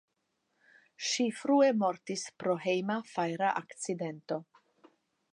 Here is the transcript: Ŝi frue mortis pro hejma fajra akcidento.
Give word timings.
Ŝi 1.09 1.25
frue 1.41 1.67
mortis 1.83 2.23
pro 2.43 2.55
hejma 2.63 2.95
fajra 3.09 3.51
akcidento. 3.61 4.39